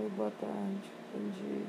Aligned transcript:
Oi, 0.00 0.08
boa 0.16 0.30
tarde, 0.40 0.80
bom 1.12 1.28
dia. 1.30 1.66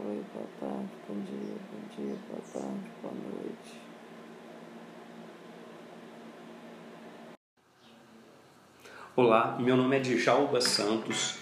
Oi, 0.00 0.22
boa 0.34 0.46
tarde, 0.60 0.88
bom 1.08 1.14
dia, 1.22 1.56
bom 1.72 1.96
dia, 1.96 2.14
boa 2.28 2.42
tarde, 2.52 2.90
boa 3.00 3.14
noite. 3.14 3.80
Olá, 9.16 9.58
meu 9.58 9.78
nome 9.78 9.96
é 9.96 10.00
Djalba 10.00 10.60
Santos, 10.60 11.38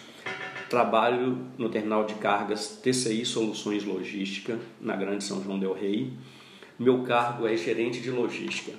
trabalho 0.70 1.48
no 1.58 1.68
terminal 1.68 2.04
de 2.04 2.14
cargas 2.14 2.76
TCI 2.80 3.26
Soluções 3.26 3.82
Logística, 3.82 4.60
na 4.80 4.94
Grande 4.94 5.24
São 5.24 5.42
João 5.42 5.58
Del 5.58 5.72
Rei. 5.72 6.12
Meu 6.78 7.02
cargo 7.02 7.48
é 7.48 7.56
gerente 7.56 8.00
de 8.00 8.12
logística. 8.12 8.78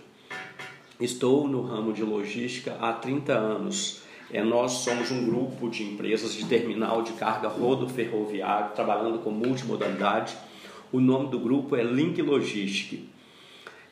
Estou 0.98 1.46
no 1.46 1.62
ramo 1.62 1.92
de 1.92 2.04
logística 2.04 2.78
há 2.80 2.94
30 2.94 3.34
anos. 3.34 4.08
É, 4.32 4.44
nós 4.44 4.72
somos 4.72 5.10
um 5.10 5.26
grupo 5.26 5.70
de 5.70 5.84
empresas 5.84 6.34
de 6.34 6.46
terminal 6.46 7.02
de 7.02 7.14
carga 7.14 7.48
rodoferroviário, 7.48 8.76
trabalhando 8.76 9.20
com 9.20 9.32
multimodalidade. 9.32 10.36
O 10.92 11.00
nome 11.00 11.30
do 11.30 11.40
grupo 11.40 11.76
é 11.76 11.84
Link 11.84 12.22
Logistic. 12.22 13.10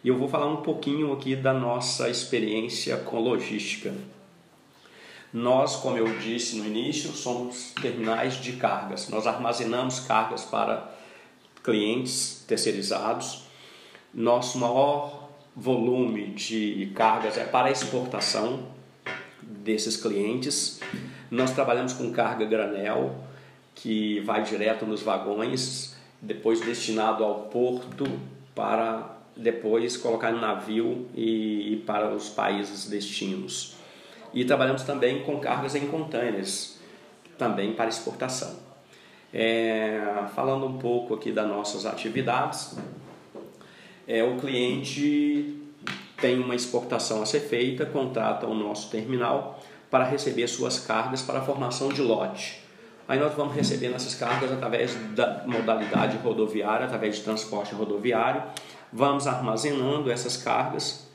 E 0.04 0.08
eu 0.08 0.16
vou 0.16 0.28
falar 0.28 0.48
um 0.48 0.58
pouquinho 0.58 1.12
aqui 1.12 1.36
da 1.36 1.54
nossa 1.54 2.08
experiência 2.08 2.98
com 2.98 3.20
logística. 3.20 3.94
Nós, 5.34 5.76
como 5.76 5.98
eu 5.98 6.08
disse 6.20 6.56
no 6.56 6.66
início, 6.66 7.12
somos 7.12 7.74
terminais 7.82 8.36
de 8.36 8.54
cargas. 8.54 9.10
Nós 9.10 9.26
armazenamos 9.26 10.00
cargas 10.02 10.46
para 10.46 10.96
clientes 11.64 12.46
terceirizados. 12.48 13.44
Nosso 14.14 14.58
maior 14.60 15.30
volume 15.56 16.28
de 16.28 16.92
cargas 16.96 17.38
é 17.38 17.44
para 17.44 17.72
exportação 17.72 18.77
desses 19.68 19.98
clientes. 19.98 20.80
Nós 21.30 21.52
trabalhamos 21.52 21.92
com 21.92 22.10
carga 22.12 22.46
granel, 22.46 23.16
que 23.76 24.22
vai 24.22 24.42
direto 24.42 24.86
nos 24.86 25.02
vagões, 25.02 25.96
depois 26.22 26.62
destinado 26.62 27.24
ao 27.24 27.42
porto 27.42 28.06
para 28.56 29.18
depois 29.36 29.98
colocar 29.98 30.32
no 30.32 30.40
navio 30.40 31.08
e 31.14 31.74
ir 31.74 31.84
para 31.86 32.10
os 32.10 32.30
países 32.30 32.90
destinos. 32.90 33.76
E 34.34 34.46
trabalhamos 34.46 34.84
também 34.84 35.22
com 35.24 35.38
cargas 35.40 35.76
em 35.76 35.88
containers, 35.88 36.80
também 37.38 37.74
para 37.74 37.90
exportação. 37.90 38.56
É, 39.34 40.02
falando 40.34 40.66
um 40.66 40.78
pouco 40.78 41.14
aqui 41.14 41.32
das 41.32 41.48
nossas 41.48 41.86
atividades, 41.86 42.78
é, 44.08 44.24
o 44.24 44.38
cliente 44.38 45.67
tem 46.20 46.40
uma 46.40 46.56
exportação 46.56 47.22
a 47.22 47.26
ser 47.26 47.42
feita, 47.42 47.86
contrata 47.86 48.46
o 48.48 48.54
nosso 48.54 48.90
terminal 48.90 49.60
para 49.90 50.04
receber 50.04 50.48
suas 50.48 50.80
cargas 50.80 51.22
para 51.22 51.40
a 51.40 51.42
formação 51.42 51.90
de 51.90 52.02
lote. 52.02 52.62
Aí 53.08 53.18
nós 53.20 53.34
vamos 53.36 53.56
recebendo 53.56 53.96
essas 53.96 54.16
cargas 54.16 54.52
através 54.52 54.94
da 55.16 55.44
modalidade 55.46 56.18
rodoviária, 56.18 56.86
através 56.86 57.18
de 57.18 57.22
transporte 57.22 57.74
rodoviário, 57.74 58.44
vamos 58.92 59.28
armazenando 59.28 60.12
essas 60.12 60.36
cargas 60.36 61.08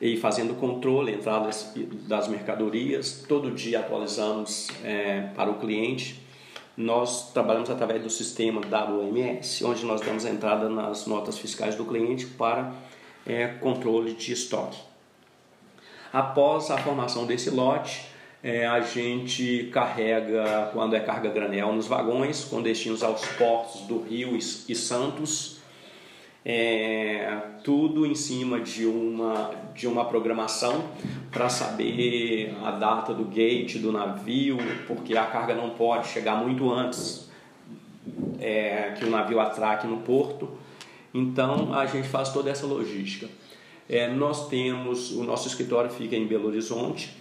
e 0.00 0.16
fazendo 0.16 0.54
controle, 0.54 1.14
entradas 1.14 1.72
das 2.06 2.28
mercadorias. 2.28 3.24
Todo 3.26 3.50
dia 3.50 3.80
atualizamos 3.80 4.68
é, 4.84 5.28
para 5.34 5.50
o 5.50 5.58
cliente. 5.58 6.20
Nós 6.76 7.32
trabalhamos 7.32 7.68
através 7.68 8.02
do 8.02 8.08
sistema 8.08 8.60
WMS, 8.60 9.64
onde 9.64 9.84
nós 9.84 10.00
damos 10.00 10.24
entrada 10.24 10.68
nas 10.68 11.06
notas 11.06 11.38
fiscais 11.38 11.74
do 11.74 11.84
cliente 11.84 12.26
para 12.26 12.72
é, 13.26 13.46
controle 13.46 14.14
de 14.14 14.32
estoque. 14.32 14.78
Após 16.12 16.70
a 16.70 16.78
formação 16.78 17.26
desse 17.26 17.50
lote, 17.50 18.06
é, 18.42 18.66
a 18.66 18.80
gente 18.80 19.70
carrega, 19.72 20.70
quando 20.72 20.94
é 20.94 21.00
carga 21.00 21.28
granel, 21.28 21.72
nos 21.72 21.86
vagões, 21.86 22.44
com 22.44 22.62
destinos 22.62 23.02
aos 23.02 23.24
portos 23.32 23.82
do 23.82 24.00
Rio 24.00 24.36
e 24.36 24.74
Santos, 24.74 25.60
é, 26.44 27.36
tudo 27.62 28.06
em 28.06 28.14
cima 28.14 28.60
de 28.60 28.86
uma, 28.86 29.50
de 29.74 29.86
uma 29.86 30.06
programação 30.06 30.86
para 31.30 31.48
saber 31.48 32.56
a 32.64 32.70
data 32.70 33.12
do 33.12 33.24
gate 33.24 33.76
do 33.76 33.92
navio, 33.92 34.56
porque 34.86 35.16
a 35.16 35.26
carga 35.26 35.54
não 35.54 35.70
pode 35.70 36.08
chegar 36.08 36.36
muito 36.36 36.72
antes 36.72 37.30
é, 38.40 38.94
que 38.98 39.04
o 39.04 39.10
navio 39.10 39.38
atraque 39.38 39.86
no 39.86 39.98
porto. 39.98 40.48
Então 41.12 41.74
a 41.74 41.86
gente 41.86 42.08
faz 42.08 42.30
toda 42.30 42.50
essa 42.50 42.66
logística. 42.66 43.28
É, 43.88 44.08
nós 44.08 44.48
temos, 44.48 45.10
o 45.10 45.24
nosso 45.24 45.48
escritório 45.48 45.90
fica 45.90 46.14
em 46.14 46.26
Belo 46.26 46.46
Horizonte, 46.46 47.16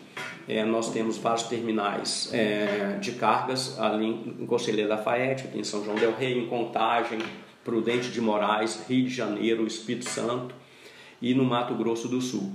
é, 0.47 0.63
nós 0.63 0.91
temos 0.91 1.17
vários 1.17 1.43
terminais 1.43 2.29
é, 2.33 2.97
de 2.99 3.13
cargas 3.13 3.79
ali 3.79 4.05
em 4.07 4.45
Conselheiro 4.45 4.89
Lafayette, 4.89 5.47
aqui 5.47 5.59
em 5.59 5.63
São 5.63 5.83
João 5.83 5.95
Del 5.95 6.15
Rei, 6.15 6.37
em 6.37 6.47
Contagem, 6.47 7.19
Prudente 7.63 8.09
de 8.09 8.21
Moraes, 8.21 8.83
Rio 8.87 9.05
de 9.05 9.13
Janeiro, 9.13 9.65
Espírito 9.65 10.09
Santo 10.09 10.55
e 11.21 11.33
no 11.33 11.43
Mato 11.43 11.73
Grosso 11.75 12.07
do 12.07 12.21
Sul. 12.21 12.51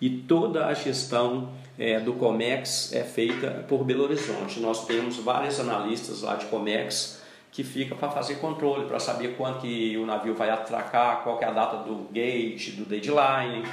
E 0.00 0.08
toda 0.08 0.66
a 0.66 0.74
gestão 0.74 1.50
é, 1.78 2.00
do 2.00 2.14
Comex 2.14 2.92
é 2.92 3.04
feita 3.04 3.64
por 3.68 3.84
Belo 3.84 4.04
Horizonte. 4.04 4.60
Nós 4.60 4.86
temos 4.86 5.16
vários 5.16 5.60
analistas 5.60 6.22
lá 6.22 6.36
de 6.36 6.46
Comex 6.46 7.19
que 7.52 7.64
fica 7.64 7.94
para 7.94 8.10
fazer 8.10 8.36
controle, 8.36 8.86
para 8.86 9.00
saber 9.00 9.34
quando 9.36 9.60
que 9.60 9.96
o 9.96 10.06
navio 10.06 10.34
vai 10.34 10.50
atracar, 10.50 11.22
qual 11.22 11.40
é 11.40 11.44
a 11.44 11.50
data 11.50 11.78
do 11.78 12.08
gate, 12.12 12.70
do 12.76 12.84
deadline, 12.84 13.64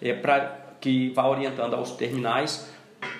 é, 0.00 0.14
para 0.14 0.60
que 0.80 1.10
vá 1.10 1.26
orientando 1.28 1.74
aos 1.74 1.92
terminais 1.92 2.70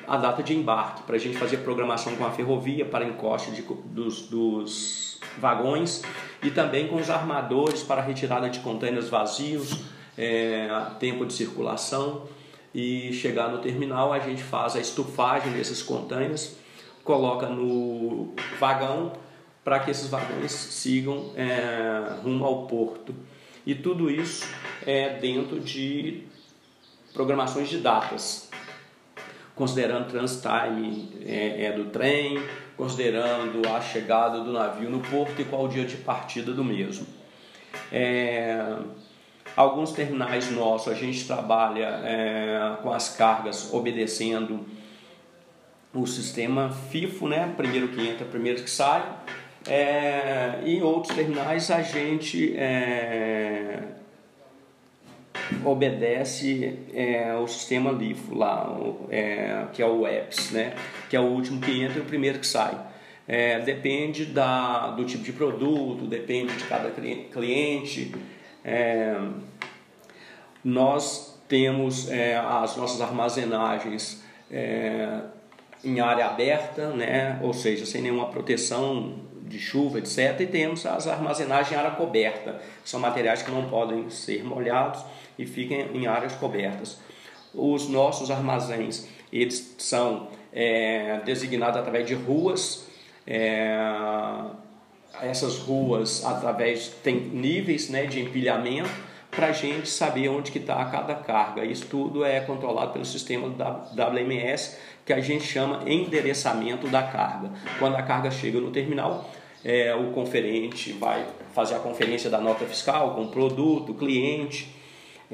a 0.07 0.17
data 0.17 0.43
de 0.43 0.55
embarque, 0.55 1.03
para 1.03 1.17
a 1.17 1.19
gente 1.19 1.37
fazer 1.37 1.59
programação 1.59 2.17
com 2.17 2.25
a 2.25 2.31
ferrovia 2.31 2.85
para 2.85 3.05
encoste 3.05 3.51
de, 3.51 3.63
dos, 3.63 4.23
dos 4.29 5.21
vagões 5.39 6.03
e 6.43 6.51
também 6.51 6.89
com 6.89 6.97
os 6.97 7.09
armadores 7.09 7.83
para 7.83 8.01
retirada 8.01 8.49
de 8.49 8.61
contêineres 8.61 9.09
vazios, 9.09 9.85
é, 10.17 10.69
tempo 10.99 11.25
de 11.25 11.33
circulação. 11.33 12.27
E 12.75 13.13
chegar 13.13 13.49
no 13.49 13.59
terminal 13.59 14.13
a 14.13 14.19
gente 14.19 14.43
faz 14.43 14.75
a 14.75 14.81
estufagem 14.81 15.53
desses 15.53 15.83
contêineres, 15.83 16.57
coloca 17.05 17.47
no 17.47 18.35
vagão 18.59 19.13
para 19.65 19.81
que 19.81 19.91
esses 19.91 20.09
vagões 20.09 20.53
sigam 20.53 21.33
é, 21.37 22.21
rumo 22.23 22.45
ao 22.45 22.67
porto. 22.67 23.15
E 23.65 23.75
tudo 23.75 24.11
isso 24.11 24.47
é 24.87 25.19
dentro 25.19 25.61
de 25.61 26.25
programações 27.13 27.69
de 27.69 27.79
datas 27.79 28.51
considerando 29.55 30.09
transit 30.09 30.43
time 30.43 31.09
é, 31.25 31.67
é, 31.67 31.73
do 31.73 31.85
trem, 31.87 32.43
considerando 32.77 33.67
a 33.69 33.81
chegada 33.81 34.41
do 34.41 34.53
navio 34.53 34.91
no 34.91 35.01
porto 35.01 35.41
e 35.41 35.45
qual 35.45 35.65
o 35.65 35.69
dia 35.69 35.85
de 35.85 35.97
partida 35.99 36.53
do 36.53 36.65
mesmo. 36.65 37.07
É, 37.91 38.77
alguns 39.55 39.93
terminais 39.93 40.51
nossos 40.51 40.93
a 40.93 40.95
gente 40.95 41.27
trabalha 41.27 42.01
é, 42.05 42.77
com 42.83 42.93
as 42.93 43.15
cargas 43.17 43.73
obedecendo 43.73 44.67
o 45.95 46.07
sistema 46.07 46.71
FIFO, 46.91 47.29
né? 47.29 47.53
primeiro 47.55 47.89
que 47.89 48.01
entra, 48.01 48.25
primeiro 48.25 48.63
que 48.63 48.71
sai. 48.71 49.05
É, 49.67 50.61
e 50.65 50.83
outros 50.83 51.15
terminais 51.15 51.71
a 51.71 51.83
gente 51.83 52.57
é, 52.57 53.81
obedece 55.65 56.79
é, 56.93 57.35
o 57.35 57.47
sistema 57.47 57.91
LIFO 57.93 58.35
lá, 58.35 58.77
é, 59.11 59.67
que 59.73 59.83
é 59.83 59.87
o 59.87 60.07
EPS, 60.07 60.51
né? 60.51 60.75
que 61.09 61.17
é 61.17 61.21
o 61.21 61.25
último 61.25 61.61
que 61.61 61.83
entra 61.83 61.99
e 61.99 62.03
o 62.03 62.05
primeiro 62.05 62.39
que 62.39 62.47
sai. 62.47 62.77
É, 63.27 63.61
depende 63.61 64.27
da, 64.27 64.89
do 64.89 65.05
tipo 65.05 65.23
de 65.23 65.33
produto, 65.33 66.07
depende 66.07 66.55
de 66.57 66.65
cada 66.65 66.91
cliente. 66.91 68.15
É, 68.65 69.17
nós 70.65 71.41
temos 71.49 72.11
é, 72.11 72.37
as 72.37 72.77
nossas 72.77 73.01
armazenagens 73.01 74.23
é, 74.51 75.21
em 75.85 76.01
área 76.01 76.27
aberta, 76.27 76.91
né? 76.91 77.39
ou 77.43 77.53
seja, 77.53 77.87
sem 77.87 78.03
nenhuma 78.03 78.27
proteção 78.27 79.22
de 79.53 79.59
chuva, 79.59 79.99
etc. 79.99 80.41
E 80.41 80.47
temos 80.47 80.87
as 80.87 81.07
armazenagens 81.07 81.73
em 81.73 81.77
área 81.77 81.91
coberta, 81.93 82.61
que 82.83 82.89
são 82.89 82.99
materiais 82.99 83.43
que 83.43 83.51
não 83.51 83.69
podem 83.69 84.09
ser 84.09 84.43
molhados 84.43 85.05
e 85.39 85.47
fiquem 85.47 85.89
em 85.95 86.07
áreas 86.07 86.35
cobertas. 86.35 86.99
Os 87.55 87.89
nossos 87.89 88.31
armazéns, 88.31 89.07
eles 89.31 89.75
são 89.79 90.29
é, 90.53 91.21
designados 91.25 91.79
através 91.79 92.07
de 92.07 92.15
ruas, 92.15 92.89
é, 93.27 93.79
essas 95.21 95.59
ruas 95.59 96.25
através 96.25 96.89
tem 97.03 97.17
níveis 97.17 97.91
né, 97.91 98.07
de 98.07 98.21
empilhamento 98.21 98.91
para 99.31 99.49
a 99.49 99.53
gente 99.53 99.89
saber 99.89 100.29
onde 100.29 100.51
que 100.51 100.59
está 100.59 100.85
cada 100.87 101.15
carga. 101.15 101.65
Isso 101.65 101.87
tudo 101.87 102.25
é 102.25 102.41
controlado 102.41 102.93
pelo 102.93 103.05
sistema 103.05 103.49
WMS 103.49 104.79
que 105.05 105.13
a 105.13 105.21
gente 105.21 105.45
chama 105.45 105.83
endereçamento 105.87 106.87
da 106.89 107.03
carga. 107.03 107.51
Quando 107.79 107.97
a 107.97 108.03
carga 108.03 108.31
chega 108.31 108.61
no 108.61 108.71
terminal, 108.71 109.29
é, 109.65 109.95
o 109.95 110.13
conferente 110.13 110.93
vai 110.93 111.27
fazer 111.53 111.75
a 111.75 111.79
conferência 111.79 112.29
da 112.29 112.41
nota 112.41 112.65
fiscal 112.65 113.15
com 113.15 113.25
o 113.25 113.29
produto, 113.29 113.95
cliente, 113.95 114.69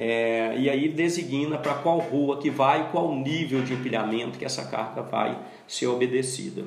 É, 0.01 0.55
e 0.57 0.71
aí 0.71 0.89
designa 0.89 1.59
para 1.59 1.75
qual 1.75 1.99
rua 1.99 2.39
que 2.39 2.51
vai, 2.51 2.89
qual 2.93 3.13
nível 3.17 3.63
de 3.63 3.73
empilhamento 3.73 4.39
que 4.39 4.45
essa 4.45 4.65
carga 4.67 5.03
vai 5.03 5.37
ser 5.67 5.89
obedecida. 5.89 6.63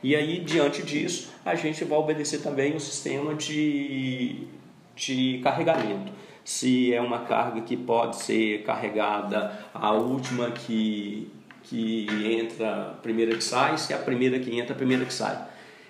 E 0.00 0.14
aí, 0.14 0.38
diante 0.38 0.84
disso, 0.84 1.32
a 1.44 1.56
gente 1.56 1.84
vai 1.84 1.98
obedecer 1.98 2.42
também 2.42 2.76
o 2.76 2.78
sistema 2.80 3.34
de, 3.34 4.46
de 4.94 5.40
carregamento. 5.42 6.12
Se 6.44 6.94
é 6.94 7.00
uma 7.00 7.20
carga 7.20 7.62
que 7.62 7.76
pode 7.76 8.22
ser 8.22 8.62
carregada 8.62 9.58
a 9.74 9.90
última 9.90 10.52
que, 10.52 11.28
que 11.64 12.06
entra, 12.40 12.96
primeira 13.02 13.34
que 13.34 13.42
sai, 13.42 13.76
se 13.78 13.92
é 13.92 13.96
a 13.96 13.98
primeira 13.98 14.38
que 14.38 14.56
entra, 14.56 14.74
a 14.74 14.76
primeira 14.76 15.04
que 15.04 15.12
sai. 15.12 15.36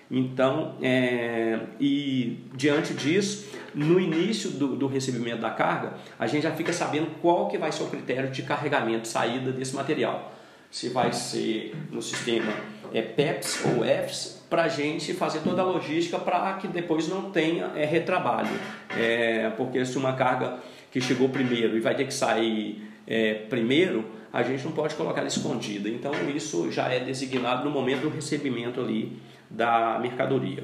Então, 0.09 0.75
é, 0.81 1.59
e 1.79 2.39
diante 2.55 2.93
disso, 2.93 3.45
no 3.75 3.99
início 3.99 4.51
do, 4.51 4.75
do, 4.75 4.87
recebimento 4.87 5.41
da 5.41 5.49
carga, 5.49 5.95
a 6.17 6.25
gente 6.25 6.43
já 6.43 6.51
fica 6.51 6.71
sabendo 6.71 7.07
qual 7.21 7.49
que 7.49 7.57
vai 7.57 7.71
ser 7.71 7.83
o 7.83 7.87
critério 7.87 8.31
de 8.31 8.41
carregamento, 8.43 9.07
saída 9.07 9.51
desse 9.51 9.75
material. 9.75 10.33
Se 10.71 10.89
vai 10.89 11.11
ser 11.11 11.75
no 11.91 12.01
sistema 12.01 12.51
é, 12.93 13.01
PEPS 13.01 13.65
ou 13.65 13.85
EFS, 13.85 14.45
para 14.49 14.63
a 14.63 14.67
gente 14.69 15.13
fazer 15.13 15.39
toda 15.39 15.61
a 15.61 15.65
logística 15.65 16.17
para 16.17 16.53
que 16.53 16.67
depois 16.67 17.07
não 17.09 17.29
tenha 17.31 17.71
é, 17.75 17.85
retrabalho. 17.85 18.49
É, 18.97 19.49
porque 19.57 19.83
se 19.85 19.97
uma 19.97 20.13
carga 20.13 20.59
que 20.89 21.01
chegou 21.01 21.27
primeiro 21.29 21.75
e 21.75 21.81
vai 21.81 21.95
ter 21.95 22.05
que 22.05 22.13
sair 22.13 22.81
é, 23.05 23.33
primeiro, 23.49 24.05
a 24.31 24.43
gente 24.43 24.63
não 24.63 24.71
pode 24.71 24.95
colocar 24.95 25.19
ela 25.19 25.27
escondida. 25.27 25.89
Então, 25.89 26.11
isso 26.33 26.71
já 26.71 26.87
é 26.89 26.99
designado 26.99 27.65
no 27.65 27.71
momento 27.71 28.01
do 28.01 28.09
recebimento 28.09 28.79
ali 28.79 29.17
da 29.49 29.99
mercadoria. 29.99 30.63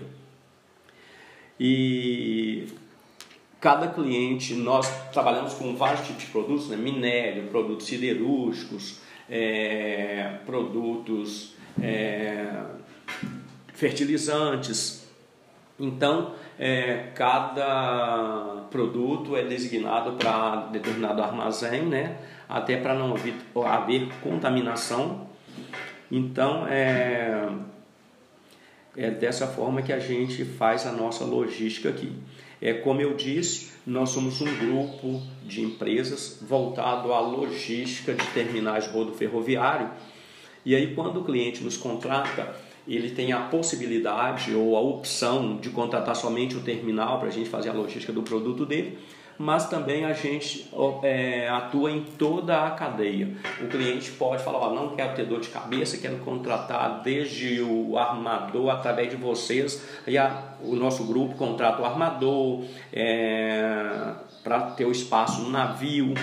E 1.60 2.68
cada 3.60 3.88
cliente, 3.88 4.54
nós 4.56 4.90
trabalhamos 5.12 5.54
com 5.54 5.76
vários 5.76 6.06
tipos 6.06 6.24
de 6.24 6.30
produtos, 6.32 6.70
né? 6.70 6.76
minério, 6.76 7.44
produtos 7.48 7.86
siderúrgicos, 7.88 9.00
é, 9.30 10.40
produtos 10.46 11.56
é, 11.82 12.46
fertilizantes. 13.74 15.08
Então, 15.80 16.34
é, 16.60 17.12
cada 17.16 18.66
produto 18.70 19.36
é 19.38 19.44
designado 19.44 20.14
para 20.14 20.68
determinado 20.72 21.22
armazém, 21.22 21.84
né? 21.84 22.18
até 22.50 22.78
para 22.78 22.94
não 22.94 23.14
haver, 23.14 23.36
haver 23.66 24.10
contaminação. 24.22 25.28
Então, 26.12 26.68
é, 26.68 27.48
é 28.96 29.10
dessa 29.10 29.48
forma 29.48 29.82
que 29.82 29.92
a 29.92 30.00
gente 30.00 30.46
faz 30.46 30.86
a 30.86 30.92
nossa 30.92 31.24
logística 31.24 31.90
aqui. 31.90 32.12
É 32.62 32.74
como 32.74 33.02
eu 33.02 33.16
disse, 33.16 33.72
nós 33.86 34.10
somos 34.10 34.40
um 34.40 34.56
grupo 34.56 35.22
de 35.44 35.62
empresas 35.62 36.40
voltado 36.42 37.12
à 37.14 37.20
logística 37.20 38.14
de 38.14 38.26
terminais 38.28 38.88
rodo 38.88 39.14
ferroviário. 39.14 39.90
E 40.66 40.76
aí 40.76 40.96
quando 40.96 41.20
o 41.20 41.24
cliente 41.26 41.64
nos 41.64 41.76
contrata, 41.76 42.56
ele 42.88 43.10
tem 43.10 43.32
a 43.32 43.42
possibilidade 43.42 44.54
ou 44.54 44.78
a 44.78 44.82
opção 44.82 45.58
de 45.58 45.70
contratar 45.70 46.16
somente 46.16 46.56
o 46.56 46.62
terminal 46.62 47.20
para 47.20 47.30
a 47.30 47.32
gente 47.32 47.50
fazer 47.50 47.70
a 47.70 47.74
logística 47.74 48.14
do 48.14 48.22
produto 48.22 48.66
dele 48.66 48.98
mas 49.38 49.68
também 49.70 50.06
a 50.06 50.14
gente 50.14 50.70
é, 51.02 51.48
atua 51.50 51.92
em 51.92 52.04
toda 52.04 52.66
a 52.66 52.72
cadeia. 52.72 53.36
O 53.62 53.68
cliente 53.68 54.12
pode 54.12 54.44
falar, 54.44 54.60
ó, 54.60 54.74
não 54.74 54.96
quero 54.96 55.16
ter 55.16 55.26
dor 55.26 55.40
de 55.40 55.50
cabeça, 55.50 55.98
quero 55.98 56.18
contratar 56.20 57.02
desde 57.04 57.62
o 57.62 57.98
armador 57.98 58.70
através 58.70 59.10
de 59.10 59.16
vocês, 59.16 59.84
e 60.06 60.18
a, 60.18 60.56
o 60.62 60.76
nosso 60.76 61.06
grupo 61.06 61.36
contrata 61.36 61.82
o 61.82 61.86
armador 61.86 62.64
é, 62.92 64.14
para 64.44 64.62
ter 64.72 64.86
o 64.86 64.92
espaço 64.92 65.42
no 65.42 65.50
navio, 65.50 66.14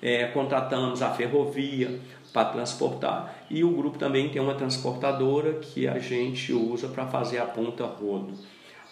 é, 0.00 0.26
contratamos 0.26 1.00
a 1.00 1.10
ferrovia 1.10 2.00
para 2.32 2.46
transportar. 2.46 3.44
E 3.50 3.62
o 3.62 3.70
grupo 3.70 3.98
também 3.98 4.28
tem 4.28 4.40
uma 4.40 4.54
transportadora 4.54 5.54
que 5.54 5.86
a 5.86 5.98
gente 5.98 6.52
usa 6.52 6.88
para 6.88 7.06
fazer 7.06 7.38
a 7.38 7.44
ponta 7.44 7.84
rodo, 7.84 8.32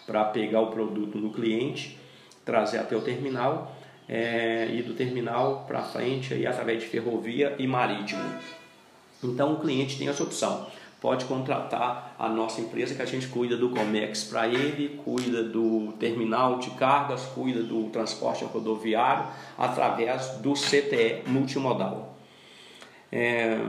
para 0.05 0.23
pegar 0.25 0.61
o 0.61 0.67
produto 0.67 1.17
no 1.17 1.31
cliente 1.31 2.00
trazer 2.43 2.79
até 2.79 2.95
o 2.95 3.01
terminal 3.01 3.75
é, 4.07 4.67
e 4.71 4.81
do 4.81 4.93
terminal 4.93 5.65
para 5.67 5.81
frente 5.81 6.33
aí, 6.33 6.45
através 6.45 6.81
de 6.81 6.89
ferrovia 6.89 7.55
e 7.57 7.67
marítimo. 7.67 8.23
Então 9.23 9.53
o 9.53 9.59
cliente 9.59 9.97
tem 9.97 10.07
essa 10.07 10.23
opção. 10.23 10.67
Pode 10.99 11.25
contratar 11.25 12.15
a 12.19 12.29
nossa 12.29 12.61
empresa 12.61 12.93
que 12.93 13.01
a 13.01 13.05
gente 13.05 13.27
cuida 13.27 13.57
do 13.57 13.71
Comex 13.71 14.25
para 14.25 14.47
ele, 14.47 14.99
cuida 15.03 15.43
do 15.43 15.93
terminal 15.93 16.59
de 16.59 16.69
cargas, 16.71 17.23
cuida 17.33 17.63
do 17.63 17.85
transporte 17.89 18.43
rodoviário 18.43 19.25
através 19.57 20.27
do 20.37 20.53
CTE 20.53 21.23
multimodal. 21.25 22.15
É, 23.11 23.59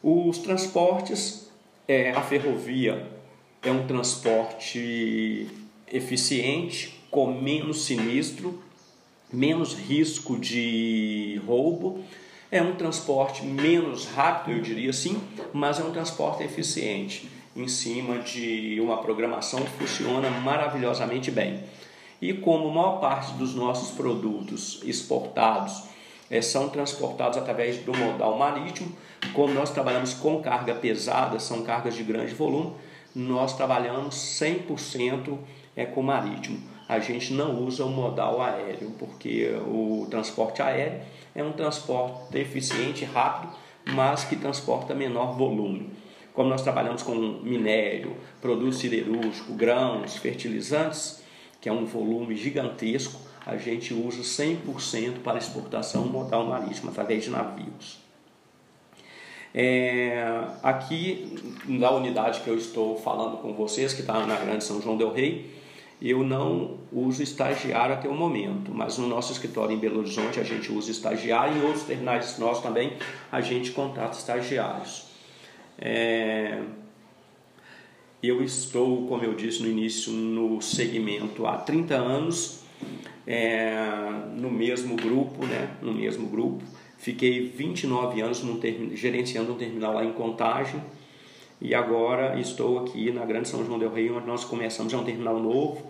os 0.00 0.38
transportes, 0.38 1.50
é, 1.88 2.12
a 2.12 2.22
ferrovia 2.22 3.10
é 3.60 3.70
um 3.72 3.86
transporte 3.86 5.48
eficiente, 5.90 6.95
com 7.16 7.32
menos 7.32 7.86
sinistro, 7.86 8.62
menos 9.32 9.72
risco 9.72 10.38
de 10.38 11.40
roubo. 11.46 12.04
É 12.52 12.60
um 12.60 12.74
transporte 12.74 13.42
menos 13.42 14.04
rápido, 14.04 14.58
eu 14.58 14.62
diria 14.62 14.90
assim, 14.90 15.18
mas 15.50 15.80
é 15.80 15.82
um 15.82 15.92
transporte 15.92 16.42
eficiente. 16.42 17.26
Em 17.56 17.68
cima 17.68 18.18
de 18.18 18.78
uma 18.82 18.98
programação 18.98 19.62
que 19.62 19.70
funciona 19.70 20.28
maravilhosamente 20.28 21.30
bem. 21.30 21.64
E 22.20 22.34
como 22.34 22.68
a 22.68 22.74
maior 22.74 23.00
parte 23.00 23.32
dos 23.32 23.54
nossos 23.54 23.92
produtos 23.96 24.82
exportados 24.84 25.84
é, 26.30 26.42
são 26.42 26.68
transportados 26.68 27.38
através 27.38 27.78
do 27.78 27.96
modal 27.96 28.36
marítimo, 28.36 28.94
como 29.32 29.54
nós 29.54 29.70
trabalhamos 29.70 30.12
com 30.12 30.42
carga 30.42 30.74
pesada, 30.74 31.38
são 31.38 31.62
cargas 31.62 31.94
de 31.94 32.02
grande 32.02 32.34
volume, 32.34 32.74
nós 33.14 33.56
trabalhamos 33.56 34.14
100% 34.16 35.38
é, 35.74 35.86
com 35.86 36.02
marítimo 36.02 36.75
a 36.88 36.98
gente 36.98 37.32
não 37.32 37.64
usa 37.64 37.84
o 37.84 37.90
modal 37.90 38.40
aéreo, 38.40 38.92
porque 38.98 39.50
o 39.66 40.06
transporte 40.10 40.62
aéreo 40.62 41.00
é 41.34 41.42
um 41.42 41.52
transporte 41.52 42.38
eficiente, 42.38 43.04
rápido, 43.04 43.52
mas 43.92 44.24
que 44.24 44.36
transporta 44.36 44.94
menor 44.94 45.36
volume. 45.36 45.90
Como 46.32 46.48
nós 46.48 46.62
trabalhamos 46.62 47.02
com 47.02 47.14
minério, 47.14 48.16
produto 48.40 48.74
siderúrgico, 48.74 49.52
grãos, 49.54 50.16
fertilizantes, 50.16 51.22
que 51.60 51.68
é 51.68 51.72
um 51.72 51.84
volume 51.84 52.36
gigantesco, 52.36 53.18
a 53.44 53.56
gente 53.56 53.94
usa 53.94 54.22
100% 54.22 55.22
para 55.22 55.38
exportação 55.38 56.04
modal 56.06 56.46
marítimo 56.46 56.90
através 56.90 57.24
de 57.24 57.30
navios. 57.30 57.98
É, 59.54 60.44
aqui 60.62 61.34
na 61.64 61.90
unidade 61.90 62.40
que 62.40 62.48
eu 62.48 62.58
estou 62.58 63.00
falando 63.00 63.38
com 63.38 63.54
vocês, 63.54 63.94
que 63.94 64.02
está 64.02 64.26
na 64.26 64.36
Grande 64.36 64.62
São 64.62 64.82
João 64.82 64.98
del 64.98 65.12
Rei, 65.12 65.50
eu 66.00 66.22
não 66.22 66.78
uso 66.92 67.22
estagiário 67.22 67.94
até 67.94 68.08
o 68.08 68.14
momento, 68.14 68.70
mas 68.72 68.98
no 68.98 69.08
nosso 69.08 69.32
escritório 69.32 69.74
em 69.74 69.78
Belo 69.78 70.00
Horizonte 70.00 70.38
a 70.38 70.42
gente 70.42 70.70
usa 70.70 70.90
estagiário, 70.90 71.56
em 71.56 71.64
outros 71.64 71.84
terminais 71.84 72.38
nossos 72.38 72.62
também 72.62 72.92
a 73.32 73.40
gente 73.40 73.70
contrata 73.70 74.16
estagiários. 74.16 75.06
É... 75.78 76.60
Eu 78.22 78.42
estou, 78.42 79.06
como 79.06 79.22
eu 79.22 79.34
disse 79.34 79.62
no 79.62 79.68
início, 79.68 80.12
no 80.12 80.60
segmento 80.60 81.46
há 81.46 81.58
30 81.58 81.94
anos, 81.94 82.62
é... 83.26 83.74
no 84.34 84.50
mesmo 84.50 84.96
grupo, 84.96 85.46
né? 85.46 85.76
no 85.80 85.92
mesmo 85.92 86.28
grupo. 86.28 86.62
Fiquei 86.98 87.48
29 87.48 88.20
anos 88.20 88.40
term... 88.60 88.94
gerenciando 88.94 89.52
um 89.52 89.56
terminal 89.56 89.94
lá 89.94 90.04
em 90.04 90.12
Contagem, 90.12 90.82
e 91.60 91.74
agora 91.74 92.38
estou 92.38 92.80
aqui 92.80 93.10
na 93.10 93.24
Grande 93.24 93.48
São 93.48 93.64
João 93.64 93.78
del 93.78 93.92
Rei, 93.92 94.10
onde 94.10 94.26
nós 94.26 94.44
começamos, 94.44 94.92
é 94.92 94.96
um 94.96 95.04
terminal 95.04 95.38
novo, 95.38 95.82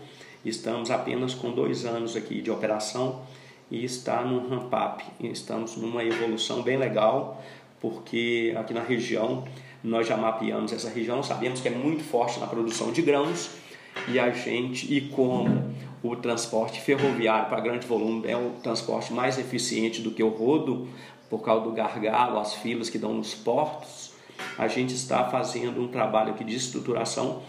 estamos 0.45 0.91
apenas 0.91 1.35
com 1.35 1.51
dois 1.51 1.85
anos 1.85 2.17
aqui 2.17 2.41
de 2.41 2.51
operação 2.51 3.23
e 3.71 3.85
está 3.85 4.23
no 4.23 4.49
ramp-up, 4.49 5.05
estamos 5.21 5.77
numa 5.77 6.05
evolução 6.05 6.63
bem 6.63 6.77
legal, 6.77 7.43
porque 7.81 8.55
aqui 8.57 8.73
na 8.73 8.83
região 8.83 9.45
nós 9.83 10.07
já 10.07 10.17
mapeamos 10.17 10.73
essa 10.73 10.89
região, 10.89 11.23
sabemos 11.23 11.61
que 11.61 11.69
é 11.69 11.71
muito 11.71 12.03
forte 12.05 12.41
na 12.41 12.47
produção 12.47 12.93
de 12.93 13.03
grãos. 13.03 13.51
E 14.09 14.19
a 14.19 14.31
gente, 14.31 14.93
e 14.93 15.01
como 15.01 15.75
o 16.03 16.17
transporte 16.17 16.81
ferroviário 16.81 17.49
para 17.49 17.61
grande 17.61 17.87
volume 17.87 18.29
é 18.29 18.37
o 18.37 18.51
transporte 18.63 19.13
mais 19.13 19.39
eficiente 19.39 20.03
do 20.03 20.11
que 20.11 20.23
o 20.23 20.29
rodo, 20.29 20.89
por 21.31 21.41
causa 21.43 21.65
do 21.65 21.73
gargalo, 21.73 22.39
as 22.39 22.55
filas 22.55 22.91
que 22.91 22.99
dão 22.99 23.15
nos 23.15 23.35
portos, 23.35 24.13
a 24.59 24.69
gente 24.69 24.95
está 24.95 25.25
fazendo 25.28 25.81
um 25.81 25.88
trabalho 25.88 26.33
aqui 26.33 26.45
de 26.45 26.57
estruturação 26.57 27.43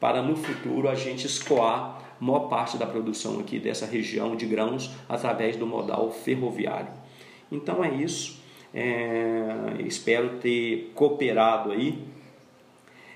para 0.00 0.22
no 0.22 0.36
futuro 0.36 0.88
a 0.88 0.94
gente 0.94 1.26
escoar 1.26 2.02
maior 2.20 2.48
parte 2.48 2.76
da 2.78 2.86
produção 2.86 3.40
aqui 3.40 3.58
dessa 3.58 3.86
região 3.86 4.36
de 4.36 4.46
grãos 4.46 4.90
através 5.08 5.56
do 5.56 5.66
modal 5.66 6.10
ferroviário. 6.10 6.88
Então 7.50 7.84
é 7.84 7.94
isso. 7.94 8.42
É, 8.72 9.76
espero 9.80 10.38
ter 10.38 10.92
cooperado 10.94 11.70
aí 11.70 12.02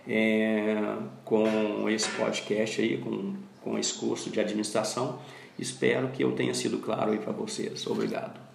é, 0.06 0.76
com 1.24 1.88
esse 1.88 2.08
podcast 2.10 2.80
aí, 2.80 2.98
com, 2.98 3.34
com 3.62 3.78
esse 3.78 3.94
curso 3.94 4.30
de 4.30 4.40
administração 4.40 5.18
Espero 5.58 6.08
que 6.10 6.22
eu 6.22 6.32
tenha 6.32 6.54
sido 6.54 6.78
claro 6.78 7.10
aí 7.10 7.18
para 7.18 7.32
vocês. 7.32 7.84
Obrigado. 7.86 8.47